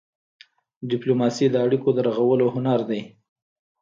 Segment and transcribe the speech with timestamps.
[0.89, 3.01] ډيپلوماسي د اړیکو د رغولو هنر دی.